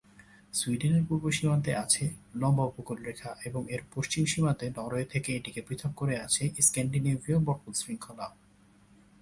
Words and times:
সুইডেনের 0.53 1.03
পূর্ব 1.07 1.23
সীমান্তে 1.31 1.71
আছে 1.75 2.03
লম্বা 2.35 2.63
উপকূলরেখা, 2.65 3.31
এবং 3.45 3.61
এর 3.69 3.81
পশ্চিম 3.93 4.23
সীমান্তে, 4.25 4.65
নরওয়ে 4.77 5.05
থেকে 5.05 5.29
এটিকে 5.35 5.61
পৃথক 5.67 5.91
করে, 5.95 6.15
আছে 6.19 6.43
স্ক্যান্ডিনেভীয় 6.61 7.37
পর্বত 7.45 7.73
শৃঙ্খলা। 7.75 8.27